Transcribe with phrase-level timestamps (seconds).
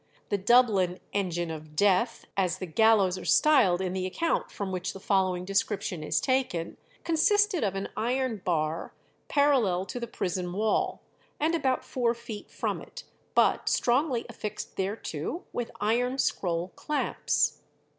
[0.29, 4.93] The Dublin "engine of death," as the gallows are styled in the account from which
[4.93, 8.95] the following description is taken, consisted of an iron bar
[9.27, 11.03] parallel to the prison wall,
[11.39, 13.03] and about four feet from it,
[13.35, 17.59] but strongly affixed thereto with iron scroll clamps.